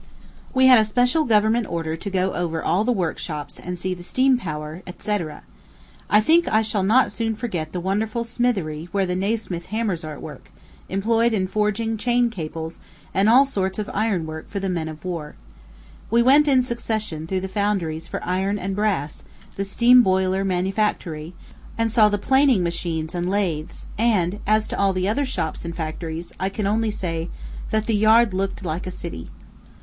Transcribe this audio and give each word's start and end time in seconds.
We 0.51 0.65
had 0.65 0.79
a 0.79 0.83
special 0.85 1.25
government 1.25 1.67
order 1.69 1.95
to 1.95 2.09
go 2.09 2.33
over 2.33 2.63
all 2.63 2.83
the 2.83 2.91
workshops 2.91 3.59
and 3.59 3.77
see 3.77 3.93
the 3.93 4.01
steam 4.01 4.39
power, 4.39 4.81
&c., 4.87 4.93
&c. 4.97 5.27
I 6.09 6.19
think 6.19 6.47
I 6.51 6.63
shall 6.63 6.81
not 6.81 7.11
soon 7.11 7.35
forget 7.35 7.71
the 7.71 7.79
wonderful 7.79 8.23
smithery 8.23 8.89
where 8.91 9.05
the 9.05 9.13
Nasmyth 9.15 9.67
hammers 9.67 10.03
are 10.03 10.13
at 10.13 10.21
work, 10.23 10.49
employed 10.89 11.33
in 11.33 11.45
forging 11.45 11.97
chain 11.97 12.31
cables 12.31 12.79
and 13.13 13.29
all 13.29 13.45
sorts 13.45 13.77
of 13.77 13.91
iron 13.93 14.25
work 14.25 14.49
for 14.49 14.59
the 14.59 14.69
men 14.69 14.87
of 14.87 15.05
war. 15.05 15.35
We 16.09 16.23
went 16.23 16.47
in 16.47 16.63
succession 16.63 17.27
through 17.27 17.41
the 17.41 17.47
founderies 17.47 18.07
for 18.07 18.25
iron 18.25 18.57
and 18.57 18.75
brass, 18.75 19.23
the 19.55 19.63
steam 19.63 20.01
boiler 20.01 20.43
manufactory, 20.43 21.35
and 21.77 21.91
saw 21.91 22.09
the 22.09 22.17
planing 22.17 22.63
machines 22.63 23.13
and 23.13 23.29
lathes; 23.29 23.85
and 23.99 24.39
as 24.47 24.67
to 24.69 24.79
all 24.79 24.93
the 24.93 25.07
other 25.07 25.25
shops 25.25 25.63
and 25.63 25.75
factories, 25.75 26.33
I 26.39 26.49
can 26.49 26.65
only 26.65 26.89
say, 26.89 27.29
that 27.69 27.85
the 27.85 27.93
yard 27.95 28.33
looked 28.33 28.65
like 28.65 28.87
a 28.87 28.89
city. 28.89 29.29